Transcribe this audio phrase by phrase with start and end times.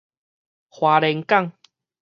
[0.69, 1.53] 花蓮港